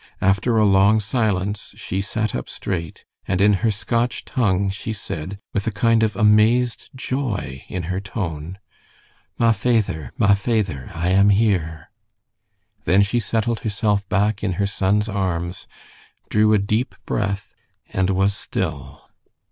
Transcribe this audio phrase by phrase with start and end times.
[0.19, 5.37] After a long silence she sat up straight, and in her Scotch tongue, she said,
[5.53, 8.57] with a kind of amazed joy in her tone,
[9.37, 10.11] 'Ma fayther!
[10.17, 10.89] Ma fayther!
[10.95, 11.91] I am here.'
[12.85, 15.67] Then she settled herself back in her son's arms,
[16.31, 17.53] drew a deep breath,
[17.93, 19.03] and was still.